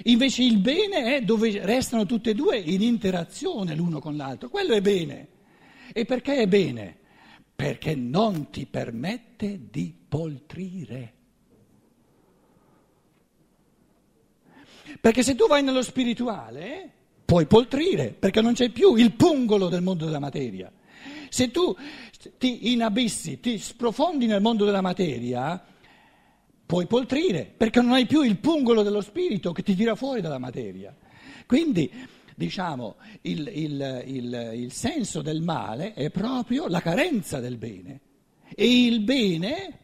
Invece 0.04 0.44
il 0.44 0.58
bene 0.58 1.16
è 1.16 1.22
dove 1.22 1.66
restano 1.66 2.06
tutte 2.06 2.32
e 2.32 2.34
due 2.34 2.58
in 2.58 2.82
interazione 2.82 3.76
l'uno 3.76 4.00
con 4.00 4.16
l'altro, 4.16 4.50
quello 4.50 4.74
è 4.74 4.82
bene. 4.82 5.28
E 5.94 6.06
perché 6.06 6.36
è 6.36 6.48
bene? 6.48 6.98
Perché 7.56 7.96
non 7.96 8.50
ti 8.50 8.66
permette 8.66 9.68
di 9.70 9.94
poltrire. 10.08 11.14
Perché 15.00 15.24
se 15.24 15.36
tu 15.36 15.48
vai 15.48 15.64
nello 15.64 15.82
spirituale 15.82 16.92
puoi 17.26 17.46
poltrire 17.46 18.10
perché 18.10 18.42
non 18.42 18.54
c'è 18.54 18.70
più 18.70 18.96
il 18.96 19.14
pungolo 19.14 19.70
del 19.70 19.82
mondo 19.82 20.06
della 20.06 20.20
materia. 20.20 20.72
Se 21.30 21.50
tu 21.52 21.76
ti 22.38 22.72
inabissi, 22.72 23.40
ti 23.40 23.58
sprofondi 23.58 24.28
nel 24.28 24.42
mondo 24.42 24.66
della 24.66 24.82
materia, 24.82 25.64
puoi 26.74 26.88
poltrire 26.88 27.53
perché 27.56 27.82
non 27.82 27.92
hai 27.92 28.08
più 28.08 28.24
il 28.24 28.39
pungolo 28.39 28.82
dello 28.82 29.01
spirito 29.01 29.51
che 29.51 29.62
ti 29.62 29.75
tira 29.75 29.94
fuori 29.94 30.22
dalla 30.22 30.39
materia. 30.39 30.92
Quindi, 31.46 31.88
diciamo, 32.36 32.96
il, 33.22 33.48
il, 33.53 34.03
il, 34.08 34.51
il 34.56 34.72
senso 34.72 35.22
del 35.22 35.44
male 35.44 35.94
è 35.94 36.10
proprio 36.10 36.68
la 36.68 36.82
carenza 36.82 37.39
del 37.39 37.58
bene. 37.58 38.00
E 38.56 38.86
il 38.88 39.01
bene 39.01 39.77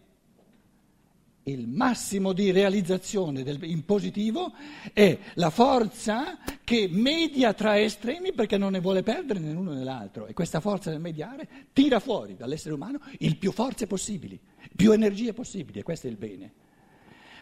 il 1.43 1.67
massimo 1.67 2.34
di 2.34 2.50
realizzazione 2.50 3.43
del, 3.43 3.63
in 3.63 3.86
positivo 3.86 4.51
è 4.91 5.17
la 5.36 5.51
forza 5.51 6.39
che 6.63 6.88
media 6.91 7.53
tra 7.53 7.79
estremi 7.79 8.34
perché 8.34 8.58
non 8.58 8.72
ne 8.72 8.79
vuole 8.79 9.03
perdere 9.03 9.39
né 9.39 9.51
l'uno 9.51 9.74
né 9.74 9.84
l'altro 9.84 10.25
e 10.25 10.34
questa 10.34 10.60
forza 10.60 10.89
del 10.89 11.00
mediare 11.00 11.48
tira 11.72 12.00
fuori 12.00 12.36
dall'essere 12.36 12.74
umano 12.74 13.00
il 13.19 13.38
più 13.38 13.51
forze 13.51 13.86
possibili, 13.86 14.39
più 14.75 14.91
energie 14.91 15.34
possibili 15.34 15.79
e 15.79 15.84
questo 15.84 16.08
è 16.08 16.10
il 16.10 16.17
bene. 16.17 16.53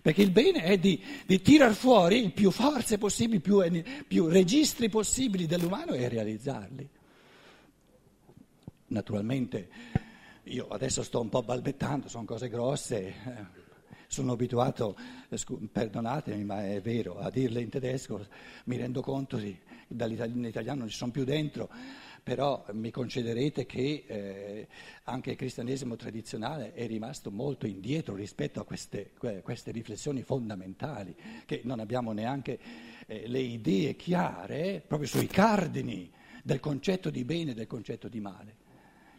Perché 0.01 0.22
il 0.22 0.32
bene 0.32 0.63
è 0.63 0.77
di, 0.77 1.04
di 1.25 1.42
tirar 1.42 1.74
fuori 1.74 2.24
il 2.24 2.32
più 2.32 2.51
forze 2.51 2.98
possibili, 2.98 3.39
più, 3.39 3.62
più 4.08 4.27
registri 4.27 4.89
possibili 4.89 5.46
dell'umano 5.46 5.94
e 5.94 6.08
realizzarli. 6.08 6.89
Naturalmente 8.88 9.70
io 10.44 10.68
adesso 10.70 11.04
sto 11.04 11.20
un 11.20 11.30
po' 11.30 11.44
balbettando, 11.44 12.08
sono 12.08 12.25
cose 12.25 12.48
grosse. 12.50 13.08
Eh 13.08 13.66
sono 14.08 14.32
abituato, 14.32 14.96
eh, 15.27 15.38
perdonatemi 15.70 16.44
ma 16.44 16.66
è 16.66 16.82
vero, 16.82 17.20
a 17.20 17.30
dirle 17.30 17.62
in 17.62 17.70
tedesco, 17.70 18.25
mi 18.66 18.77
rendo 18.77 19.01
conto 19.01 19.38
che 19.38 19.60
in 19.89 20.46
italiano 20.46 20.80
non 20.80 20.89
ci 20.89 20.96
sono 20.96 21.12
più 21.12 21.24
dentro, 21.24 21.70
però 22.27 22.65
mi 22.74 22.91
concederete 22.91 23.65
che 23.65 24.03
eh, 24.05 24.67
anche 25.05 25.31
il 25.31 25.38
cristianesimo 25.38 25.96
tradizionale 25.96 26.74
è 26.74 26.86
rimasto 26.86 27.31
molto 27.31 27.67
indietro 27.67 28.15
rispetto 28.15 28.60
a 28.60 28.65
queste, 28.65 29.12
queste 29.41 29.72
riflessioni 29.72 30.24
fondamentali, 30.24 31.15
che 31.46 31.62
non 31.63 31.79
abbiamo 31.79 32.12
neanche 32.12 32.60
eh, 33.05 33.29
le 33.29 33.39
idee 33.39 33.96
chiare 33.96 34.84
proprio 34.86 35.07
sui 35.07 35.27
cardini 35.27 36.12
del 36.43 36.60
concetto 36.60 37.10
di 37.10 37.24
bene 37.24 37.51
e 37.51 37.53
del 37.53 37.65
concetto 37.65 38.10
di 38.10 38.19
male 38.19 38.55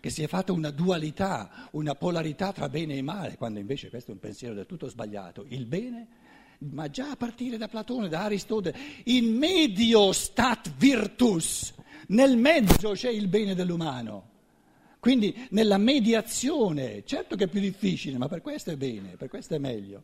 che 0.00 0.10
si 0.10 0.22
è 0.22 0.26
fatta 0.26 0.52
una 0.52 0.70
dualità, 0.70 1.70
una 1.72 1.94
polarità 1.94 2.52
tra 2.52 2.68
bene 2.68 2.94
e 2.94 3.02
male, 3.02 3.38
quando 3.38 3.58
invece 3.58 3.88
questo 3.88 4.10
è 4.10 4.14
un 4.14 4.20
pensiero 4.20 4.54
del 4.54 4.66
tutto 4.66 4.86
sbagliato. 4.86 5.46
Il 5.48 5.64
bene, 5.64 6.06
ma 6.58 6.88
già 6.88 7.10
a 7.10 7.16
partire 7.16 7.56
da 7.56 7.68
Platone, 7.68 8.08
da 8.08 8.24
Aristotele, 8.24 8.78
in 9.04 9.34
medio 9.34 10.12
stat 10.12 10.72
virtus, 10.76 11.74
nel 12.08 12.36
mezzo 12.36 12.92
c'è 12.92 13.10
il 13.10 13.28
bene 13.28 13.54
dell'umano. 13.54 14.36
Quindi 15.00 15.46
nella 15.50 15.78
mediazione, 15.78 17.04
certo 17.04 17.36
che 17.36 17.44
è 17.44 17.48
più 17.48 17.60
difficile, 17.60 18.18
ma 18.18 18.28
per 18.28 18.40
questo 18.40 18.70
è 18.70 18.76
bene, 18.76 19.16
per 19.16 19.28
questo 19.28 19.54
è 19.54 19.58
meglio. 19.58 20.02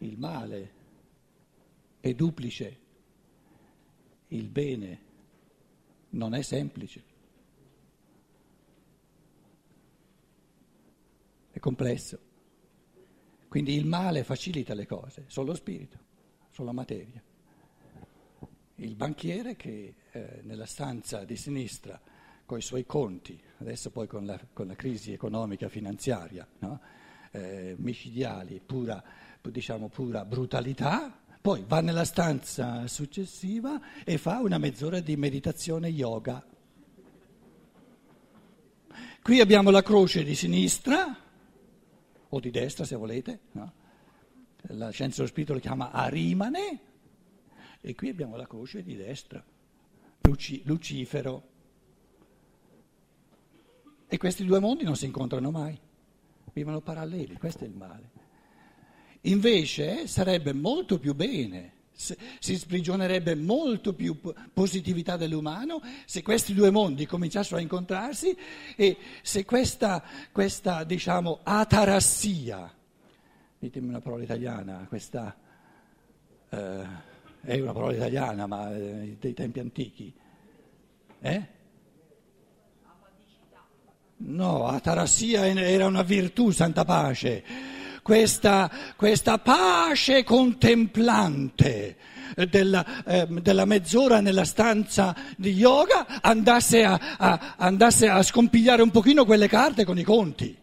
il 0.00 0.18
male 0.18 0.72
è 2.00 2.14
duplice, 2.14 2.78
il 4.28 4.48
bene 4.48 5.00
non 6.10 6.34
è 6.34 6.42
semplice, 6.42 7.02
complesso. 11.60 12.18
Quindi 13.48 13.74
il 13.74 13.86
male 13.86 14.24
facilita 14.24 14.74
le 14.74 14.86
cose, 14.86 15.24
solo 15.26 15.54
spirito, 15.54 15.98
solo 16.50 16.72
materia. 16.72 17.22
Il 18.76 18.94
banchiere 18.94 19.56
che 19.56 19.94
eh, 20.12 20.40
nella 20.42 20.66
stanza 20.66 21.24
di 21.24 21.36
sinistra 21.36 22.00
con 22.46 22.58
i 22.58 22.62
suoi 22.62 22.86
conti, 22.86 23.40
adesso 23.58 23.90
poi 23.90 24.06
con 24.06 24.24
la, 24.26 24.40
con 24.52 24.66
la 24.66 24.74
crisi 24.74 25.12
economica 25.12 25.68
finanziaria, 25.68 26.46
no? 26.60 26.80
eh, 27.32 27.74
micidiali, 27.78 28.60
pura, 28.64 29.02
diciamo, 29.40 29.88
pura 29.88 30.24
brutalità, 30.24 31.16
poi 31.40 31.64
va 31.66 31.80
nella 31.80 32.04
stanza 32.04 32.86
successiva 32.86 33.80
e 34.04 34.18
fa 34.18 34.40
una 34.40 34.58
mezz'ora 34.58 35.00
di 35.00 35.16
meditazione 35.16 35.88
yoga. 35.88 36.44
Qui 39.22 39.40
abbiamo 39.40 39.70
la 39.70 39.82
croce 39.82 40.24
di 40.24 40.34
sinistra, 40.34 41.16
o 42.30 42.40
di 42.40 42.50
destra 42.50 42.84
se 42.84 42.96
volete, 42.96 43.40
no? 43.52 43.72
la 44.62 44.90
scienza 44.90 45.16
dello 45.16 45.28
spirito 45.28 45.52
lo 45.52 45.58
chiama 45.58 45.90
arimane, 45.90 46.80
e 47.80 47.94
qui 47.94 48.08
abbiamo 48.08 48.36
la 48.36 48.46
croce 48.46 48.82
di 48.82 48.96
destra, 48.96 49.42
Luci, 50.22 50.62
Lucifero. 50.64 51.48
E 54.06 54.18
questi 54.18 54.44
due 54.44 54.58
mondi 54.58 54.84
non 54.84 54.96
si 54.96 55.06
incontrano 55.06 55.50
mai, 55.50 55.78
vivono 56.52 56.80
paralleli, 56.80 57.36
questo 57.36 57.64
è 57.64 57.66
il 57.66 57.74
male. 57.74 58.10
Invece 59.22 60.06
sarebbe 60.06 60.52
molto 60.52 60.98
più 60.98 61.14
bene, 61.14 61.72
si 62.38 62.56
sprigionerebbe 62.56 63.34
molto 63.34 63.92
più 63.92 64.18
positività 64.54 65.18
dell'umano 65.18 65.82
se 66.06 66.22
questi 66.22 66.54
due 66.54 66.70
mondi 66.70 67.04
cominciassero 67.04 67.58
a 67.58 67.60
incontrarsi 67.60 68.34
e 68.74 68.96
se 69.20 69.44
questa, 69.44 70.02
questa 70.32 70.84
diciamo, 70.84 71.40
atarassia, 71.42 72.72
ditemi 73.58 73.88
una 73.88 74.00
parola 74.00 74.22
italiana, 74.22 74.86
questa 74.88 75.36
eh, 76.48 76.84
è 77.42 77.60
una 77.60 77.72
parola 77.72 77.94
italiana 77.94 78.46
ma 78.46 78.74
eh, 78.74 79.16
dei 79.20 79.34
tempi 79.34 79.60
antichi, 79.60 80.12
eh? 81.20 81.58
No, 84.22 84.66
atarassia 84.66 85.46
era 85.46 85.86
una 85.86 86.02
virtù, 86.02 86.50
santa 86.50 86.84
pace 86.84 87.78
questa, 88.02 88.70
questa 88.96 89.38
pace 89.38 90.24
contemplante 90.24 91.96
della, 92.48 93.04
eh, 93.04 93.26
della, 93.28 93.64
mezz'ora 93.64 94.20
nella 94.20 94.44
stanza 94.44 95.14
di 95.36 95.50
yoga 95.50 96.20
andasse 96.20 96.84
a, 96.84 97.16
a, 97.18 97.54
andasse 97.56 98.08
a 98.08 98.22
scompigliare 98.22 98.82
un 98.82 98.90
pochino 98.90 99.24
quelle 99.24 99.48
carte 99.48 99.84
con 99.84 99.98
i 99.98 100.04
conti. 100.04 100.56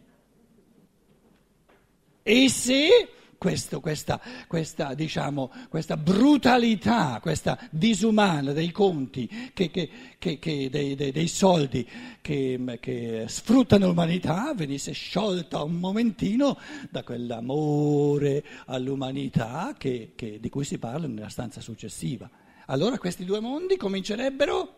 E 2.24 2.50
se 2.50 3.10
questo, 3.38 3.80
questa, 3.80 4.20
questa, 4.48 4.94
diciamo, 4.94 5.52
questa, 5.70 5.96
brutalità, 5.96 7.20
questa 7.22 7.58
disumana 7.70 8.52
dei 8.52 8.72
conti, 8.72 9.52
che, 9.54 9.70
che, 9.70 9.90
che, 10.18 10.68
dei, 10.70 10.96
dei, 10.96 11.12
dei, 11.12 11.28
soldi 11.28 11.88
che, 12.22 13.26
sfruttano 13.28 13.88
l'umanità 13.88 14.54
venisse 14.56 14.92
sciolta 14.92 15.62
un 15.62 15.76
momentino 15.76 16.58
da 16.90 17.04
quell'amore 17.04 18.44
all'umanità 18.66 19.76
di 19.78 20.50
cui 20.50 20.64
si 20.64 20.78
parla 20.78 21.08
nella 21.08 21.30
stanza 21.30 21.62
successiva. 21.62 22.30
Allora 22.68 22.98
questi 22.98 23.24
due 23.24 23.40
mondi 23.40 23.78
comincerebbero 23.78 24.76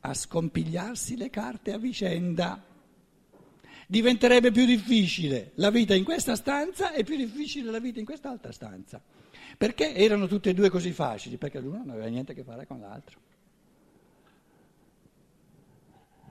a 0.00 0.14
scompigliarsi 0.14 1.16
le 1.16 1.30
carte 1.30 1.72
a 1.72 1.78
vicenda 1.78 2.62
diventerebbe 3.86 4.50
più 4.50 4.64
difficile 4.64 5.52
la 5.54 5.70
vita 5.70 5.94
in 5.94 6.04
questa 6.04 6.36
stanza 6.36 6.92
e 6.92 7.04
più 7.04 7.16
difficile 7.16 7.70
la 7.70 7.78
vita 7.78 7.98
in 7.98 8.04
quest'altra 8.04 8.52
stanza. 8.52 9.00
Perché 9.56 9.94
erano 9.94 10.26
tutte 10.26 10.50
e 10.50 10.54
due 10.54 10.68
così 10.68 10.92
facili? 10.92 11.36
Perché 11.36 11.60
l'uno 11.60 11.78
non 11.78 11.90
aveva 11.90 12.08
niente 12.08 12.32
a 12.32 12.34
che 12.34 12.44
fare 12.44 12.66
con 12.66 12.80
l'altro. 12.80 13.20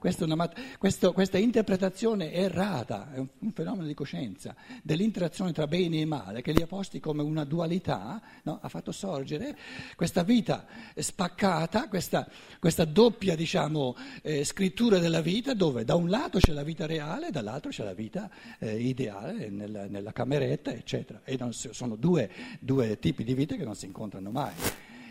Questa, 0.06 0.24
una, 0.24 0.48
questo, 0.78 1.12
questa, 1.12 1.36
interpretazione 1.36 2.30
errata, 2.30 3.12
è 3.12 3.18
un, 3.18 3.26
un, 3.40 3.50
fenomeno 3.50 3.88
di 3.88 3.94
coscienza, 3.94 4.54
dell'interazione 4.80 5.50
tra 5.50 5.66
bene 5.66 5.98
e 5.98 6.04
male, 6.04 6.42
che 6.42 6.52
li 6.52 6.62
ha 6.62 6.68
posti 6.68 7.00
come 7.00 7.24
una 7.24 7.42
dualità, 7.42 8.22
no? 8.44 8.60
ha 8.62 8.68
fatto 8.68 8.92
sorgere 8.92 9.58
questa 9.96 10.22
vita 10.22 10.64
spaccata, 10.94 11.88
questa, 11.88 12.24
questa 12.60 12.84
doppia 12.84 13.34
diciamo, 13.34 13.96
eh, 14.22 14.44
scrittura 14.44 15.00
della 15.00 15.20
vita, 15.20 15.54
dove 15.54 15.84
da 15.84 15.96
un 15.96 16.08
lato 16.08 16.38
c'è 16.38 16.52
la 16.52 16.62
vita 16.62 16.86
reale, 16.86 17.32
dall'altro 17.32 17.70
c'è 17.70 17.82
la 17.82 17.92
vita 17.92 18.30
eh, 18.60 18.78
ideale 18.78 19.48
nella, 19.48 19.88
nella, 19.88 20.12
cameretta, 20.12 20.70
eccetera. 20.70 21.22
E 21.24 21.36
non, 21.36 21.52
sono 21.52 21.96
due, 21.96 22.30
due 22.60 23.00
tipi 23.00 23.24
di 23.24 23.34
vita 23.34 23.56
che 23.56 23.64
non 23.64 23.74
si 23.74 23.86
incontrano 23.86 24.30
mai. 24.30 24.54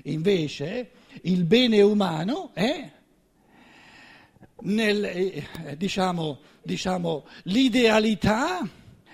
Invece 0.03 0.91
il 1.23 1.43
bene 1.43 1.81
umano 1.81 2.51
è 2.53 2.91
nel, 4.61 5.03
eh, 5.05 5.75
diciamo, 5.77 6.39
diciamo, 6.61 7.25
l'idealità, 7.43 8.67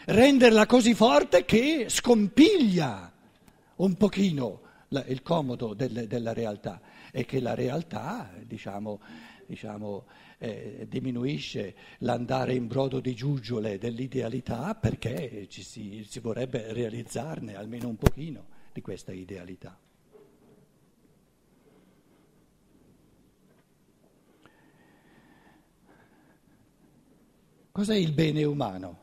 renderla 0.06 0.66
così 0.66 0.94
forte 0.94 1.46
che 1.46 1.86
scompiglia 1.88 3.12
un 3.78 3.96
pochino 3.96 4.62
la, 4.90 5.04
il 5.06 5.22
comodo 5.22 5.74
del, 5.74 6.08
della 6.08 6.34
realtà 6.34 6.82
e 7.12 7.26
che 7.26 7.40
la 7.40 7.54
realtà, 7.54 8.32
diciamo, 8.46 9.00
diciamo, 9.46 10.06
eh, 10.38 10.86
diminuisce 10.90 11.76
l'andare 12.00 12.54
in 12.54 12.68
brodo 12.68 13.00
di 13.00 13.14
giuggiole 13.14 13.78
dell'idealità 13.78 14.74
perché 14.76 15.48
ci 15.50 15.62
si, 15.62 16.06
si 16.08 16.20
vorrebbe 16.20 16.74
realizzarne 16.74 17.56
almeno 17.56 17.88
un 17.88 17.98
pochino 17.98 18.46
di 18.74 18.82
questa 18.82 19.12
idealità. 19.12 19.78
Cos'è 27.82 27.96
il 27.96 28.12
bene 28.12 28.44
umano? 28.44 29.00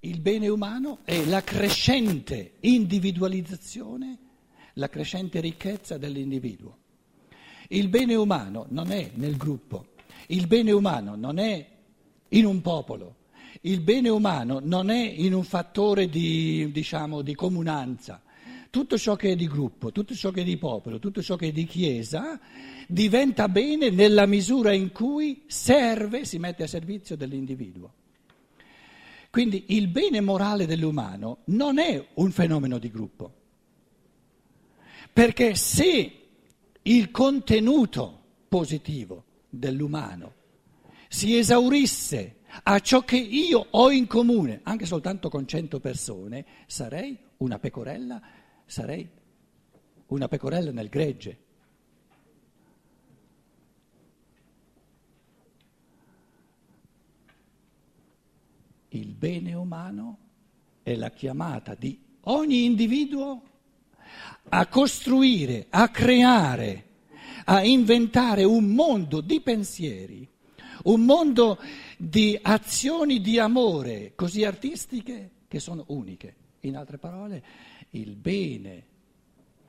Il 0.00 0.20
bene 0.20 0.48
umano 0.48 0.98
è 1.04 1.24
la 1.24 1.40
crescente 1.44 2.54
individualizzazione, 2.62 4.18
la 4.72 4.88
crescente 4.88 5.38
ricchezza 5.38 5.98
dell'individuo. 5.98 6.78
Il 7.68 7.86
bene 7.86 8.16
umano 8.16 8.66
non 8.70 8.90
è 8.90 9.12
nel 9.14 9.36
gruppo, 9.36 9.90
il 10.26 10.48
bene 10.48 10.72
umano 10.72 11.14
non 11.14 11.38
è 11.38 11.64
in 12.30 12.44
un 12.44 12.60
popolo, 12.60 13.14
il 13.60 13.80
bene 13.80 14.08
umano 14.08 14.58
non 14.60 14.90
è 14.90 15.00
in 15.00 15.32
un 15.32 15.44
fattore 15.44 16.08
di, 16.08 16.72
diciamo, 16.72 17.22
di 17.22 17.36
comunanza. 17.36 18.20
Tutto 18.70 18.96
ciò 18.96 19.16
che 19.16 19.32
è 19.32 19.36
di 19.36 19.48
gruppo, 19.48 19.90
tutto 19.90 20.14
ciò 20.14 20.30
che 20.30 20.42
è 20.42 20.44
di 20.44 20.56
popolo, 20.56 21.00
tutto 21.00 21.20
ciò 21.22 21.34
che 21.34 21.48
è 21.48 21.52
di 21.52 21.64
chiesa 21.66 22.38
diventa 22.86 23.48
bene 23.48 23.90
nella 23.90 24.26
misura 24.26 24.72
in 24.72 24.92
cui 24.92 25.42
serve, 25.48 26.24
si 26.24 26.38
mette 26.38 26.62
a 26.62 26.68
servizio 26.68 27.16
dell'individuo. 27.16 27.92
Quindi 29.30 29.64
il 29.68 29.88
bene 29.88 30.20
morale 30.20 30.66
dell'umano 30.66 31.38
non 31.46 31.78
è 31.78 32.04
un 32.14 32.30
fenomeno 32.30 32.78
di 32.78 32.90
gruppo, 32.90 33.34
perché 35.12 35.56
se 35.56 36.12
il 36.82 37.10
contenuto 37.10 38.22
positivo 38.48 39.24
dell'umano 39.48 40.34
si 41.08 41.36
esaurisse 41.36 42.36
a 42.62 42.78
ciò 42.80 43.04
che 43.04 43.16
io 43.16 43.66
ho 43.70 43.90
in 43.90 44.06
comune, 44.06 44.60
anche 44.62 44.86
soltanto 44.86 45.28
con 45.28 45.46
cento 45.46 45.78
persone, 45.78 46.44
sarei 46.66 47.16
una 47.38 47.58
pecorella, 47.58 48.20
sarei 48.70 49.08
una 50.06 50.28
pecorella 50.28 50.70
nel 50.70 50.88
gregge. 50.88 51.48
il 58.92 59.14
bene 59.14 59.54
umano 59.54 60.18
è 60.82 60.94
la 60.96 61.10
chiamata 61.10 61.74
di 61.74 61.98
ogni 62.22 62.64
individuo 62.64 63.42
a 64.48 64.66
costruire, 64.66 65.66
a 65.70 65.88
creare, 65.90 66.86
a 67.44 67.62
inventare 67.62 68.44
un 68.44 68.66
mondo 68.66 69.20
di 69.20 69.40
pensieri, 69.40 70.28
un 70.84 71.02
mondo 71.02 71.58
di 71.96 72.38
azioni 72.40 73.20
di 73.20 73.38
amore 73.38 74.12
così 74.14 74.44
artistiche 74.44 75.30
che 75.46 75.60
sono 75.60 75.84
uniche. 75.88 76.34
In 76.60 76.76
altre 76.76 76.98
parole, 76.98 77.42
il 77.90 78.16
bene 78.16 78.86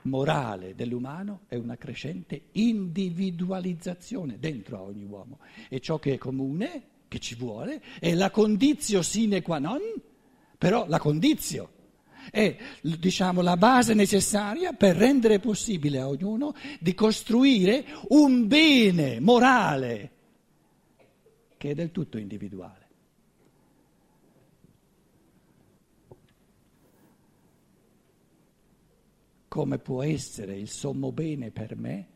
morale 0.03 0.73
dell'umano 0.75 1.41
è 1.47 1.55
una 1.55 1.77
crescente 1.77 2.43
individualizzazione 2.53 4.39
dentro 4.39 4.77
a 4.77 4.81
ogni 4.81 5.03
uomo 5.03 5.39
e 5.69 5.79
ciò 5.79 5.99
che 5.99 6.13
è 6.13 6.17
comune 6.17 6.83
che 7.07 7.19
ci 7.19 7.35
vuole, 7.35 7.81
è 7.99 8.13
la 8.13 8.31
condizio 8.31 9.01
sine 9.01 9.41
qua 9.41 9.59
non, 9.59 9.81
però 10.57 10.87
la 10.87 10.97
condizio 10.97 11.79
è 12.29 12.55
diciamo, 12.81 13.41
la 13.41 13.57
base 13.57 13.93
necessaria 13.93 14.73
per 14.73 14.95
rendere 14.95 15.39
possibile 15.39 15.99
a 15.99 16.07
ognuno 16.07 16.55
di 16.79 16.93
costruire 16.93 17.85
un 18.09 18.47
bene 18.47 19.19
morale 19.19 20.11
che 21.57 21.71
è 21.71 21.73
del 21.73 21.91
tutto 21.91 22.17
individuale. 22.17 22.80
Come 29.51 29.79
può 29.79 30.01
essere 30.01 30.57
il 30.57 30.69
sommo 30.69 31.11
bene 31.11 31.51
per 31.51 31.75
me 31.75 32.07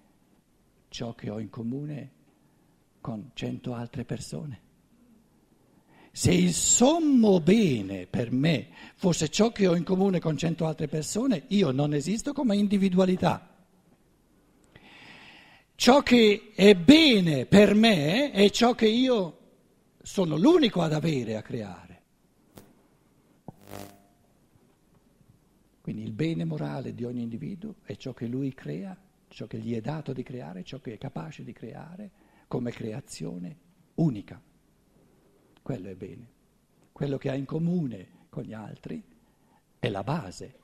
ciò 0.87 1.13
che 1.15 1.29
ho 1.29 1.39
in 1.39 1.49
comune 1.49 2.11
con 3.01 3.31
cento 3.33 3.73
altre 3.73 4.05
persone. 4.05 4.61
Se 6.13 6.31
il 6.31 6.53
sommo 6.53 7.41
bene 7.41 8.07
per 8.07 8.31
me 8.31 8.69
fosse 8.95 9.27
ciò 9.27 9.51
che 9.51 9.67
ho 9.67 9.75
in 9.75 9.83
comune 9.83 10.21
con 10.21 10.37
cento 10.37 10.65
altre 10.65 10.87
persone, 10.87 11.43
io 11.47 11.71
non 11.71 11.93
esisto 11.93 12.31
come 12.31 12.55
individualità. 12.55 13.53
Ciò 15.75 16.03
che 16.03 16.53
è 16.55 16.73
bene 16.73 17.45
per 17.47 17.73
me 17.73 18.31
è 18.31 18.49
ciò 18.49 18.73
che 18.75 18.87
io 18.87 19.39
sono 20.01 20.37
l'unico 20.37 20.81
ad 20.81 20.93
avere, 20.93 21.35
a 21.35 21.41
creare. 21.41 21.84
Quindi 25.85 26.01
il 26.01 26.13
bene 26.13 26.45
morale 26.45 26.95
di 26.95 27.03
ogni 27.03 27.21
individuo 27.21 27.75
è 27.83 27.95
ciò 27.95 28.11
che 28.11 28.25
lui 28.25 28.55
crea, 28.55 28.97
ciò 29.27 29.45
che 29.45 29.59
gli 29.59 29.75
è 29.75 29.81
dato 29.81 30.13
di 30.13 30.23
creare, 30.23 30.63
ciò 30.63 30.79
che 30.79 30.93
è 30.93 30.97
capace 30.97 31.43
di 31.43 31.53
creare 31.53 32.09
come 32.47 32.71
creazione 32.71 33.55
unica. 33.93 34.41
Quello 35.61 35.87
è 35.87 35.93
bene. 35.93 36.27
Quello 36.91 37.19
che 37.19 37.29
ha 37.29 37.35
in 37.35 37.45
comune 37.45 38.07
con 38.29 38.41
gli 38.41 38.53
altri 38.53 38.99
è 39.77 39.87
la 39.89 40.01
base, 40.01 40.55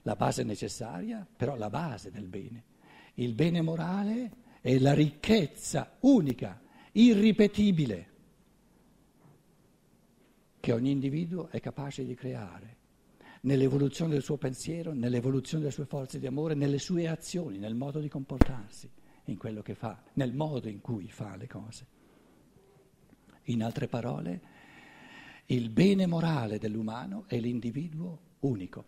la 0.00 0.16
base 0.16 0.44
necessaria, 0.44 1.28
però 1.36 1.56
la 1.56 1.68
base 1.68 2.10
del 2.10 2.28
bene. 2.28 2.64
Il 3.16 3.34
bene 3.34 3.60
morale 3.60 4.32
è 4.62 4.78
la 4.78 4.94
ricchezza 4.94 5.98
unica, 6.00 6.58
irripetibile, 6.92 8.08
che 10.58 10.72
ogni 10.72 10.90
individuo 10.90 11.48
è 11.48 11.60
capace 11.60 12.02
di 12.02 12.14
creare 12.14 12.78
nell'evoluzione 13.42 14.12
del 14.12 14.22
suo 14.22 14.36
pensiero, 14.36 14.92
nell'evoluzione 14.92 15.62
delle 15.62 15.74
sue 15.74 15.86
forze 15.86 16.18
di 16.18 16.26
amore, 16.26 16.54
nelle 16.54 16.78
sue 16.78 17.08
azioni, 17.08 17.58
nel 17.58 17.74
modo 17.74 18.00
di 18.00 18.08
comportarsi, 18.08 18.90
in 19.24 19.36
quello 19.36 19.62
che 19.62 19.74
fa, 19.74 20.02
nel 20.14 20.34
modo 20.34 20.68
in 20.68 20.80
cui 20.80 21.08
fa 21.10 21.36
le 21.36 21.46
cose. 21.46 21.86
In 23.44 23.62
altre 23.62 23.88
parole, 23.88 24.40
il 25.46 25.70
bene 25.70 26.06
morale 26.06 26.58
dell'umano 26.58 27.24
è 27.26 27.38
l'individuo 27.38 28.18
unico. 28.40 28.84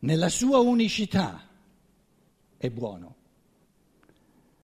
Nella 0.00 0.28
sua 0.28 0.58
unicità 0.58 1.46
è 2.56 2.70
buono, 2.70 3.16